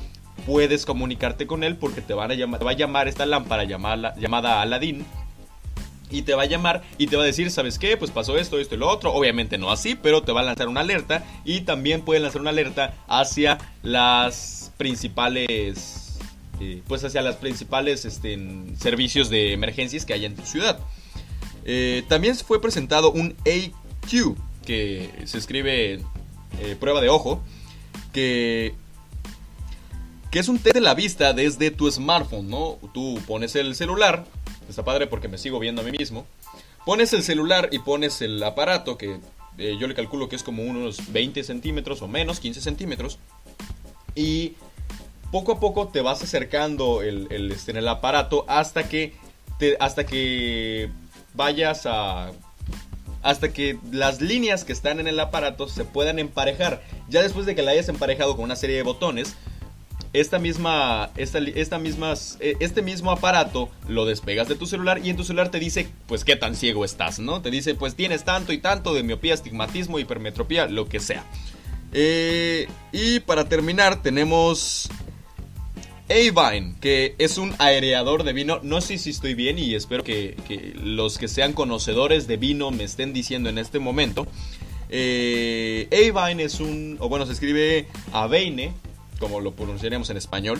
[0.45, 3.65] puedes comunicarte con él porque te, van a llamar, te va a llamar esta lámpara
[3.65, 5.07] llamada, llamada Aladdin
[6.11, 7.97] y te va a llamar y te va a decir, ¿sabes qué?
[7.97, 9.15] Pues pasó esto, esto y lo otro.
[9.15, 12.51] Obviamente no así, pero te va a lanzar una alerta y también puede lanzar una
[12.51, 16.08] alerta hacia las principales
[16.61, 18.37] eh, pues hacia las principales este,
[18.79, 20.81] servicios de emergencias que hay en tu ciudad.
[21.65, 26.01] Eh, también fue presentado un AQ, que se escribe
[26.61, 27.43] eh, prueba de ojo,
[28.13, 28.75] que,
[30.31, 32.79] que es un test de la vista desde tu smartphone, ¿no?
[32.93, 34.27] Tú pones el celular,
[34.69, 36.27] está padre porque me sigo viendo a mí mismo,
[36.85, 39.21] pones el celular y pones el aparato, que
[39.57, 43.19] yo le calculo que es como unos 20 centímetros o menos, 15 centímetros,
[44.15, 44.55] y
[45.31, 49.15] poco a poco te vas acercando el, este, en el aparato hasta que,
[49.59, 50.91] te, hasta que
[51.35, 52.33] vayas a...
[53.21, 56.83] Hasta que las líneas que están en el aparato se puedan emparejar.
[57.09, 59.35] Ya después de que la hayas emparejado con una serie de botones,
[60.13, 65.17] esta misma, esta, esta mismas, este mismo aparato lo despegas de tu celular y en
[65.17, 67.43] tu celular te dice, pues qué tan ciego estás, ¿no?
[67.43, 71.25] Te dice, pues tienes tanto y tanto de miopía, astigmatismo, hipermetropía, lo que sea.
[71.93, 74.89] Eh, y para terminar tenemos
[76.11, 78.61] Avine, que es un aereador de vino.
[78.63, 80.37] No sé si estoy bien y espero que,
[80.83, 84.27] los que sean conocedores de vino me estén diciendo en este momento.
[84.89, 88.73] Eh, Avine es un, o bueno, se escribe Aveine,
[89.19, 90.59] como lo pronunciaríamos en español.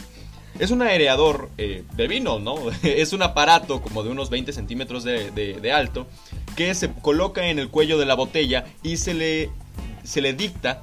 [0.59, 2.57] Es un aereador eh, de vino, ¿no?
[2.83, 6.07] es un aparato como de unos 20 centímetros de, de, de, alto
[6.57, 9.51] que se coloca en el cuello de la botella y se le,
[10.03, 10.83] se le dicta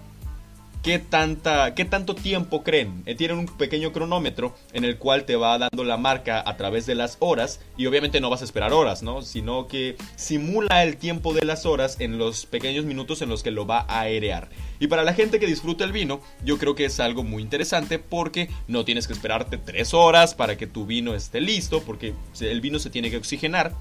[0.85, 3.01] qué, tanta, qué tanto tiempo creen.
[3.07, 6.85] Eh, tienen un pequeño cronómetro en el cual te va dando la marca a través
[6.85, 9.23] de las horas y obviamente no vas a esperar horas, ¿no?
[9.23, 13.49] Sino que simula el tiempo de las horas en los pequeños minutos en los que
[13.49, 14.49] lo va a aerear.
[14.79, 17.97] Y para la gente que disfruta el vino, yo creo que es algo muy interesante
[17.97, 22.61] porque no tienes que esperarte 3 horas para que tu vino esté listo, porque el
[22.61, 23.73] vino se tiene que oxigenar.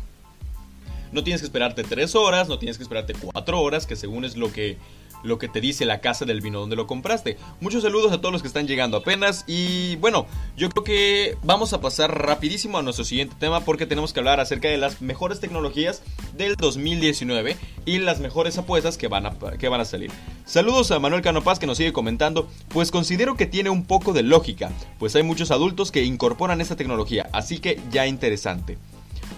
[1.13, 4.39] No tienes que esperarte 3 horas, no tienes que esperarte 4 horas, que según es
[4.39, 4.79] lo que
[5.25, 7.37] lo que te dice la casa del vino donde lo compraste.
[7.61, 11.73] Muchos saludos a todos los que están llegando apenas y bueno, yo creo que vamos
[11.73, 15.41] a pasar rapidísimo a nuestro siguiente tema porque tenemos que hablar acerca de las mejores
[15.41, 16.03] tecnologías
[16.37, 17.57] del 2019
[17.87, 20.11] y las mejores apuestas que van a, que van a salir.
[20.45, 24.23] Saludos a Manuel Canopaz que nos sigue comentando, pues considero que tiene un poco de
[24.23, 28.79] lógica, pues hay muchos adultos que incorporan esta tecnología, así que ya interesante.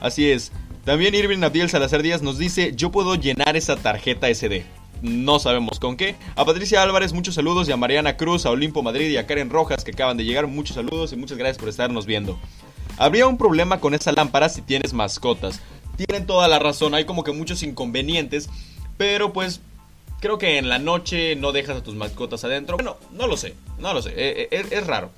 [0.00, 0.52] Así es.
[0.84, 4.64] También Irving Abdiel Salazar Díaz nos dice, yo puedo llenar esa tarjeta SD
[5.02, 6.16] no sabemos con qué.
[6.34, 7.68] A Patricia Álvarez, muchos saludos.
[7.68, 10.46] Y a Mariana Cruz, a Olimpo Madrid y a Karen Rojas que acaban de llegar.
[10.46, 12.38] Muchos saludos y muchas gracias por estarnos viendo.
[12.98, 15.60] Habría un problema con esa lámpara si tienes mascotas.
[15.96, 18.48] Tienen toda la razón, hay como que muchos inconvenientes.
[18.96, 19.60] Pero pues
[20.20, 22.76] creo que en la noche no dejas a tus mascotas adentro.
[22.76, 24.48] Bueno, no lo sé, no lo sé.
[24.50, 25.10] Es, es raro.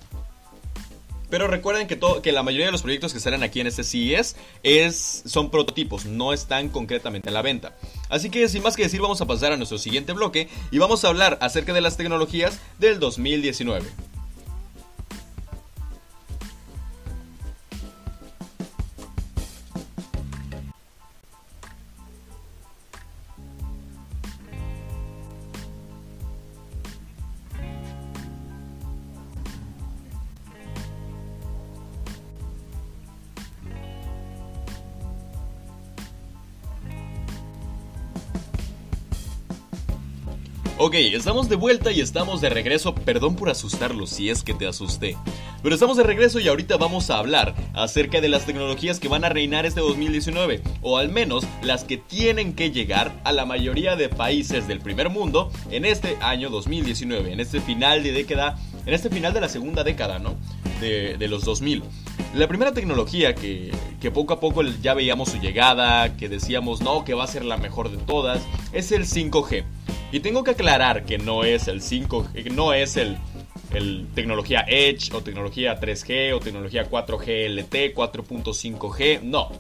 [1.31, 3.85] Pero recuerden que, todo, que la mayoría de los proyectos que salen aquí en este
[3.85, 7.77] CES es, son prototipos, no están concretamente en la venta.
[8.09, 11.05] Así que sin más que decir vamos a pasar a nuestro siguiente bloque y vamos
[11.05, 13.87] a hablar acerca de las tecnologías del 2019.
[40.81, 42.95] Ok, estamos de vuelta y estamos de regreso.
[42.95, 45.17] Perdón por asustarlos si es que te asusté.
[45.61, 49.25] Pero estamos de regreso y ahorita vamos a hablar acerca de las tecnologías que van
[49.25, 53.97] a reinar este 2019, o al menos las que tienen que llegar a la mayoría
[53.97, 58.95] de países del primer mundo en este año 2019, en este final de década, en
[58.95, 60.37] este final de la segunda década, ¿no?
[60.81, 61.83] De, los 2000.
[62.35, 67.05] La primera tecnología que, que poco a poco ya veíamos su llegada, que decíamos no,
[67.05, 69.65] que va a ser la mejor de todas, es el 5G.
[70.11, 73.19] Y tengo que aclarar que no es el 5, no es el
[74.15, 79.51] tecnología Edge o tecnología 3G o tecnología 4G LTE, 4.5G, no.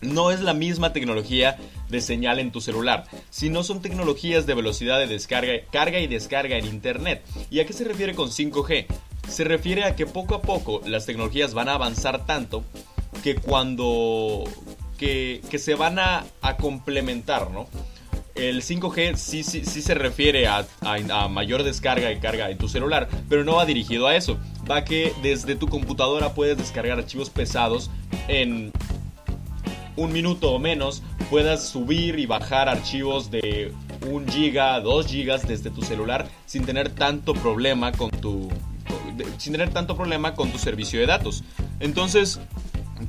[0.00, 1.56] No es la misma tecnología
[1.88, 6.56] de señal en tu celular, sino son tecnologías de velocidad de descarga, carga y descarga
[6.58, 7.24] en Internet.
[7.50, 8.86] ¿Y a qué se refiere con 5G?
[9.28, 12.64] Se refiere a que poco a poco las tecnologías van a avanzar tanto
[13.22, 14.44] que cuando...
[14.98, 16.26] que, que se van a
[16.58, 17.68] complementar, ¿no?
[18.36, 22.68] El 5G sí, sí, sí se refiere a, a, mayor descarga y carga en tu
[22.68, 24.38] celular, pero no va dirigido a eso.
[24.70, 27.90] Va que desde tu computadora puedes descargar archivos pesados
[28.28, 28.72] en
[29.96, 31.02] un minuto o menos.
[31.30, 33.72] Puedas subir y bajar archivos de
[34.08, 38.48] 1 giga, 2 gigas desde tu celular sin tener tanto problema con tu
[39.38, 41.42] sin tener tanto problema con tu servicio de datos.
[41.80, 42.40] Entonces,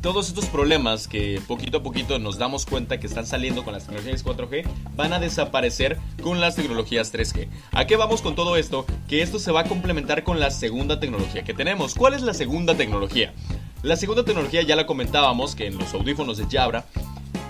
[0.02, 3.86] todos estos problemas que poquito a poquito nos damos cuenta que están saliendo con las
[3.86, 7.48] tecnologías 4G van a desaparecer con las tecnologías 3G.
[7.72, 8.86] ¿A qué vamos con todo esto?
[9.08, 11.96] Que esto se va a complementar con la segunda tecnología que tenemos.
[11.96, 13.34] ¿Cuál es la segunda tecnología?
[13.82, 16.86] La segunda tecnología ya la comentábamos que en los audífonos de Jabra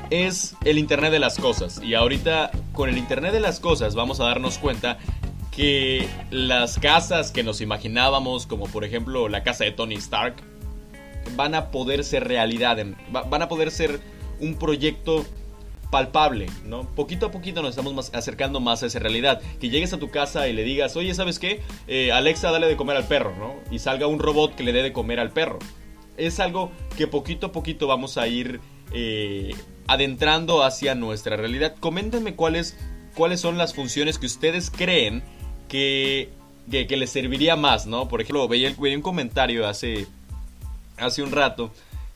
[0.09, 1.81] es el Internet de las Cosas.
[1.83, 4.99] Y ahorita con el Internet de las Cosas vamos a darnos cuenta
[5.51, 10.35] que las casas que nos imaginábamos, como por ejemplo la casa de Tony Stark,
[11.35, 12.77] van a poder ser realidad,
[13.11, 13.99] van a poder ser
[14.39, 15.25] un proyecto
[15.89, 16.83] palpable, ¿no?
[16.95, 19.41] Poquito a poquito nos estamos acercando más a esa realidad.
[19.59, 21.61] Que llegues a tu casa y le digas, oye, ¿sabes qué?
[21.87, 23.55] Eh, Alexa, dale de comer al perro, ¿no?
[23.71, 25.59] Y salga un robot que le dé de comer al perro.
[26.17, 28.59] Es algo que poquito a poquito vamos a ir
[28.91, 29.55] eh,
[29.87, 31.75] adentrando hacia nuestra realidad.
[31.79, 32.77] Coméntenme cuáles,
[33.15, 35.23] cuáles son las funciones que ustedes creen
[35.69, 36.29] que,
[36.69, 38.07] que, les serviría más, ¿no?
[38.07, 40.07] Por ejemplo, veía, veía un comentario hace
[40.97, 41.71] hace un rato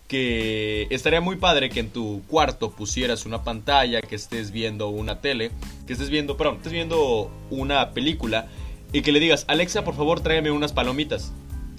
[0.08, 5.22] que estaría muy padre que en tu cuarto pusieras una pantalla, que estés viendo una
[5.22, 5.52] tele,
[5.88, 8.48] que estés viendo, perdón, estés viendo una película
[8.92, 11.32] y que le digas, Alexa, por favor, tráeme unas palomitas.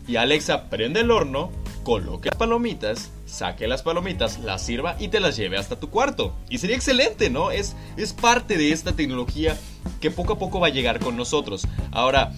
[0.09, 5.21] Y Alexa prende el horno, coloque las palomitas, saque las palomitas, las sirva y te
[5.21, 6.35] las lleve hasta tu cuarto.
[6.49, 7.51] Y sería excelente, ¿no?
[7.51, 9.59] Es, es parte de esta tecnología
[10.01, 11.69] que poco a poco va a llegar con nosotros.
[11.91, 12.33] Ahora,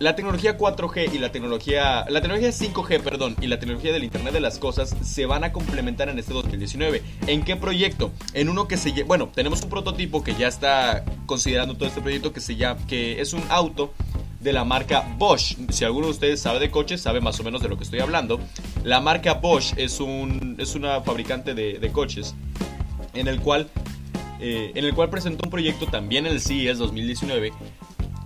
[0.00, 4.32] la tecnología 4G y la tecnología, la tecnología 5G, perdón, y la tecnología del Internet
[4.32, 7.02] de las Cosas se van a complementar en este 2019.
[7.26, 8.10] ¿En qué proyecto?
[8.32, 12.32] En uno que se, bueno, tenemos un prototipo que ya está considerando todo este proyecto
[12.32, 13.92] que se llama, que es un auto
[14.40, 15.58] de la marca Bosch.
[15.68, 18.00] Si alguno de ustedes sabe de coches, sabe más o menos de lo que estoy
[18.00, 18.40] hablando.
[18.82, 22.34] La marca Bosch es un, es una fabricante de, coches
[23.12, 23.68] en el cual
[24.40, 27.52] eh, en el cual presentó un proyecto también en el CES 2019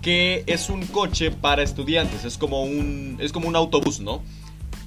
[0.05, 4.23] que es un coche para estudiantes, es como un, es como un autobús, ¿no?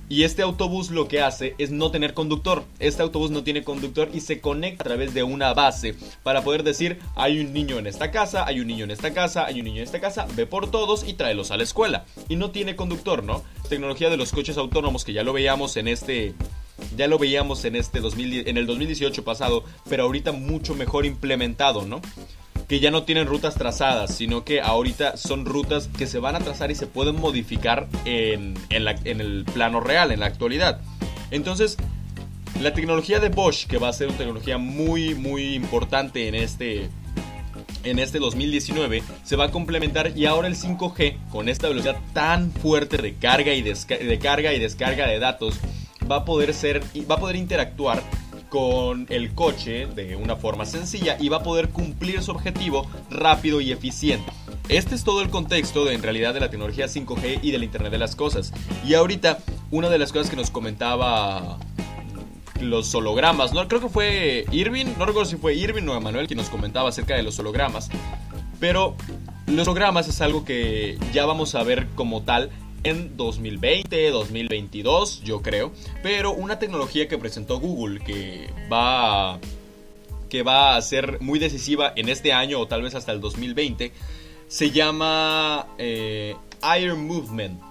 [0.09, 2.63] Y este autobús lo que hace es no tener conductor.
[2.79, 6.63] Este autobús no tiene conductor y se conecta a través de una base para poder
[6.63, 9.65] decir, hay un niño en esta casa, hay un niño en esta casa, hay un
[9.65, 12.05] niño en esta casa, ve por todos y tráelos a la escuela.
[12.29, 13.43] Y no tiene conductor, ¿no?
[13.67, 16.35] Tecnología de los coches autónomos que ya lo veíamos en este
[16.95, 21.85] ya lo veíamos en este 2000, en el 2018 pasado, pero ahorita mucho mejor implementado,
[21.85, 22.01] ¿no?
[22.67, 26.39] Que ya no tienen rutas trazadas, sino que ahorita son rutas que se van a
[26.39, 30.81] trazar y se pueden modificar en, el plano real, en la actualidad.
[31.31, 31.77] Entonces,
[32.61, 36.89] la tecnología de Bosch, que va a ser una tecnología muy, muy importante en este,
[37.83, 42.51] en este 2019 se va a complementar y ahora el 5G con esta velocidad tan
[42.51, 45.55] fuerte de carga y, de carga y descarga de datos
[46.09, 48.01] va a poder ser va a poder interactuar
[48.49, 53.61] con el coche de una forma sencilla y va a poder cumplir su objetivo rápido
[53.61, 54.31] y eficiente.
[54.69, 57.91] Este es todo el contexto de en realidad de la tecnología 5G y del Internet
[57.91, 58.53] de las Cosas.
[58.85, 59.39] Y ahorita,
[59.71, 61.57] una de las cosas que nos comentaba
[62.61, 66.37] los hologramas, no creo que fue Irving, no recuerdo si fue Irving o Emanuel quien
[66.37, 67.89] nos comentaba acerca de los hologramas,
[68.59, 68.95] pero
[69.45, 72.49] los hologramas es algo que ya vamos a ver como tal
[72.83, 75.71] en 2020, 2022, yo creo.
[76.03, 79.39] Pero una tecnología que presentó Google que va,
[80.29, 83.91] que va a ser muy decisiva en este año o tal vez hasta el 2020
[84.47, 87.61] se llama eh, Air Movement.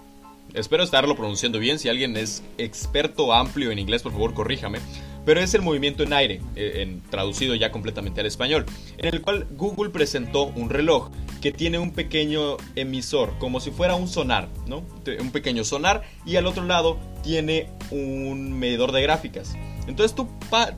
[0.55, 1.79] Espero estarlo pronunciando bien.
[1.79, 4.79] Si alguien es experto amplio en inglés, por favor, corríjame.
[5.27, 8.65] Pero es el movimiento en aire, eh, en, traducido ya completamente al español,
[8.97, 11.11] en el cual Google presentó un reloj
[11.43, 14.85] que tiene un pequeño emisor, como si fuera un sonar, ¿no?
[15.21, 19.57] Un pequeño sonar y al otro lado tiene un medidor de gráficas.
[19.89, 20.29] Entonces tú,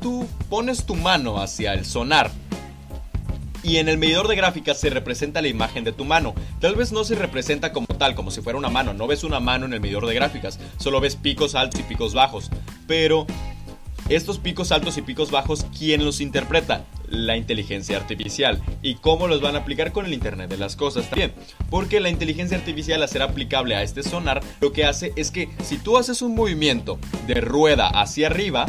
[0.01, 2.31] tú pones tu mano hacia el sonar
[3.63, 6.35] y en el medidor de gráficas se representa la imagen de tu mano.
[6.61, 8.95] Tal vez no se representa como tal, como si fuera una mano.
[8.95, 12.15] No ves una mano en el medidor de gráficas, solo ves picos altos y picos
[12.15, 12.51] bajos.
[12.87, 13.27] Pero
[14.09, 16.85] estos picos altos y picos bajos, ¿quién los interpreta?
[17.09, 18.61] La inteligencia artificial.
[18.83, 21.33] ¿Y cómo los van a aplicar con el Internet de las Cosas también?
[21.71, 25.51] Porque la inteligencia artificial, al ser aplicable a este sonar, lo que hace es que
[25.63, 28.67] si tú haces un movimiento de rueda hacia arriba,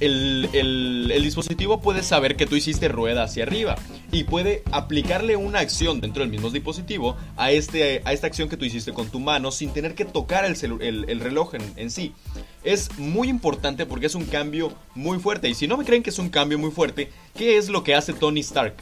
[0.00, 3.76] el, dispositivo puede saber que tú hiciste rueda hacia arriba
[4.12, 8.56] y puede aplicarle una acción dentro del mismo dispositivo a, este, a esta acción que
[8.56, 12.14] tú hiciste con tu mano sin tener que tocar el, el, reloj en, sí.
[12.64, 15.48] Es muy importante porque es un cambio muy fuerte.
[15.48, 17.94] Y si no me creen que es un cambio muy fuerte, ¿qué es lo que
[17.94, 18.74] hace Tony Stark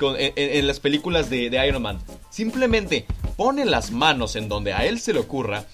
[0.00, 1.98] en, las películas de, de Iron Man?
[2.30, 3.06] Simplemente
[3.36, 5.64] pone las manos en donde a él se le ocurra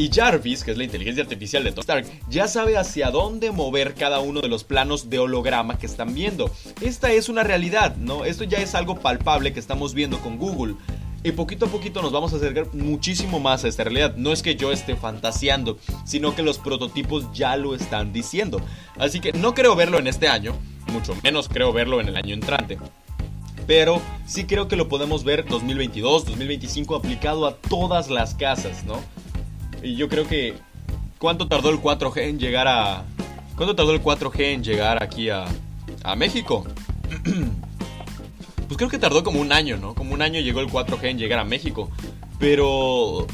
[0.00, 3.94] y Jarvis, que es la inteligencia artificial de Tony Stark, ya sabe hacia dónde mover
[3.94, 6.50] cada uno de los planos de holograma que están viendo.
[6.80, 8.24] Esta es una realidad, ¿no?
[8.24, 10.76] Esto ya es algo palpable que estamos viendo con Google.
[11.22, 14.16] Y poquito a poquito nos vamos a acercar muchísimo más a esta realidad.
[14.16, 15.76] No es que yo esté fantaseando,
[16.06, 18.58] sino que los prototipos ya lo están diciendo.
[18.98, 20.54] Así que no creo verlo en este año,
[20.90, 22.78] mucho menos creo verlo en el año entrante.
[23.66, 28.98] Pero sí creo que lo podemos ver 2022, 2025 aplicado a todas las casas, ¿no?
[29.82, 30.54] Y yo creo que.
[31.18, 33.04] ¿Cuánto tardó el 4G en llegar a.
[33.56, 35.46] ¿Cuánto tardó el 4G en llegar aquí a.
[36.02, 36.66] a México?
[38.68, 39.94] pues creo que tardó como un año, ¿no?
[39.94, 41.90] Como un año llegó el 4G en llegar a México.
[42.38, 43.26] Pero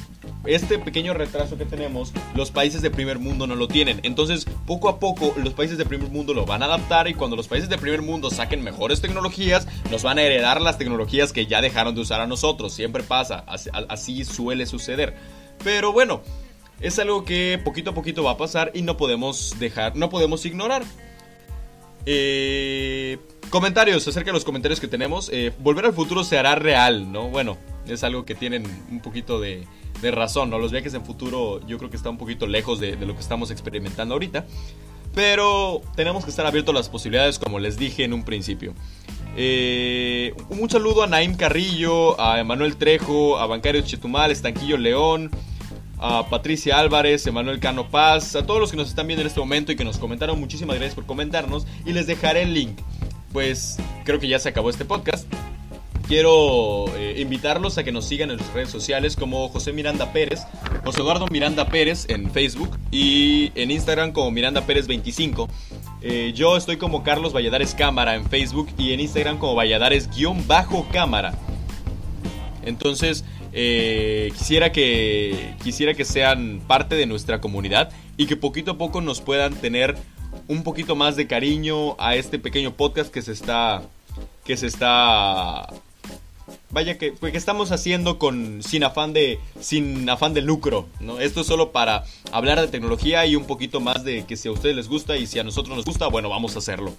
[0.46, 4.00] este pequeño retraso que tenemos, los países de primer mundo no lo tienen.
[4.02, 7.36] Entonces, poco a poco, los países de primer mundo lo van a adaptar y cuando
[7.36, 11.46] los países de primer mundo saquen mejores tecnologías, nos van a heredar las tecnologías que
[11.46, 12.72] ya dejaron de usar a nosotros.
[12.72, 15.16] Siempre pasa, así suele suceder.
[15.62, 16.22] Pero bueno,
[16.80, 20.44] es algo que poquito a poquito va a pasar y no podemos dejar, no podemos
[20.44, 20.84] ignorar.
[22.08, 23.18] Eh,
[23.50, 25.28] comentarios acerca de los comentarios que tenemos.
[25.32, 27.28] Eh, volver al futuro se hará real, ¿no?
[27.28, 29.66] Bueno, es algo que tienen un poquito de,
[30.02, 30.58] razón, ¿no?
[30.58, 33.50] Los viajes en futuro yo creo que está un poquito lejos de, lo que estamos
[33.50, 34.46] experimentando ahorita.
[35.14, 38.74] Pero tenemos que estar abiertos a las posibilidades, como les dije en un principio.
[39.38, 45.30] Eh, un saludo a Naim Carrillo, a Emanuel Trejo, a Bancario Chetumal, Estanquillo León,
[45.98, 49.40] a Patricia Álvarez, Emanuel Cano Paz, a todos los que nos están viendo en este
[49.40, 50.40] momento y que nos comentaron.
[50.40, 52.78] Muchísimas gracias por comentarnos y les dejaré el link.
[53.34, 55.26] Pues creo que ya se acabó este podcast.
[56.08, 60.42] Quiero eh, invitarlos a que nos sigan en las redes sociales como José Miranda Pérez,
[60.84, 65.48] José Eduardo Miranda Pérez en Facebook y en Instagram como Miranda Pérez 25.
[66.02, 71.34] Eh, yo estoy como Carlos Valladares Cámara en Facebook y en Instagram como Valladares-Cámara.
[72.64, 78.78] Entonces, eh, quisiera, que, quisiera que sean parte de nuestra comunidad y que poquito a
[78.78, 79.96] poco nos puedan tener
[80.48, 83.82] un poquito más de cariño a este pequeño podcast que se está,
[84.44, 85.66] que se está
[86.70, 91.20] vaya que, pues, que estamos haciendo con sin afán de sin afán lucro, ¿no?
[91.20, 94.52] Esto es solo para hablar de tecnología y un poquito más de que si a
[94.52, 96.92] ustedes les gusta y si a nosotros nos gusta, bueno, vamos a hacerlo.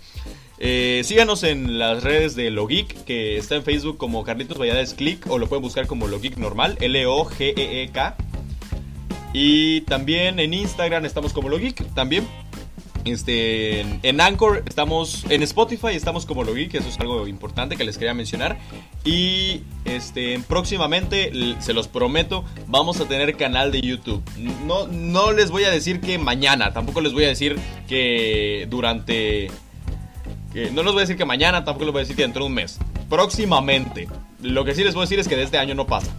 [0.60, 5.30] Eh, síganos en las redes de Logeek, que está en Facebook como Carlitos Valladares Click
[5.30, 8.18] o lo pueden buscar como Logeek normal, L-O-G-E-E-K.
[9.34, 12.28] Y también en Instagram estamos como Logeek, también
[13.12, 17.84] este, en, Anchor estamos, en Spotify estamos como Logi, que eso es algo importante que
[17.84, 18.58] les quería mencionar.
[19.04, 24.24] Y este, próximamente, se los prometo, vamos a tener canal de YouTube.
[24.66, 29.50] No, no les voy a decir que mañana, tampoco les voy a decir que durante...
[30.54, 32.44] Que, no les voy a decir que mañana, tampoco les voy a decir que dentro
[32.44, 32.80] de un mes.
[33.10, 34.08] Próximamente.
[34.42, 36.12] Lo que sí les voy a decir es que de este año no pasa.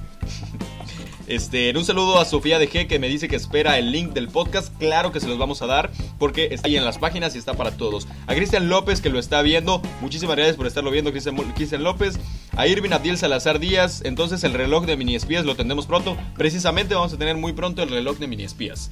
[1.28, 4.28] Este, un saludo a Sofía de G que me dice que espera el link del
[4.28, 4.74] podcast.
[4.78, 7.52] Claro que se los vamos a dar porque está ahí en las páginas y está
[7.52, 8.08] para todos.
[8.26, 9.82] A Cristian López que lo está viendo.
[10.00, 12.18] Muchísimas gracias por estarlo viendo, Cristian López.
[12.56, 14.00] A Irvin Abdiel Salazar Díaz.
[14.06, 16.16] Entonces el reloj de mini espías lo tendremos pronto.
[16.34, 18.90] Precisamente vamos a tener muy pronto el reloj de mini espías.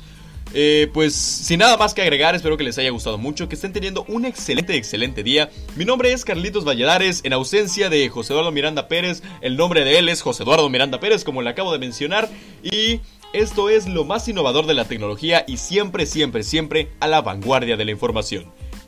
[0.55, 3.73] Eh, pues sin nada más que agregar, espero que les haya gustado mucho, que estén
[3.73, 5.51] teniendo un excelente, excelente día.
[5.75, 9.99] Mi nombre es Carlitos Valladares, en ausencia de José Eduardo Miranda Pérez, el nombre de
[9.99, 12.29] él es José Eduardo Miranda Pérez, como le acabo de mencionar,
[12.63, 13.01] y
[13.33, 17.77] esto es lo más innovador de la tecnología y siempre, siempre, siempre a la vanguardia
[17.77, 18.47] de la información.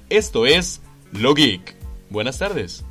[0.09, 0.81] Esto es
[1.13, 1.77] Lo Geek.
[2.09, 2.88] Buenas tardes.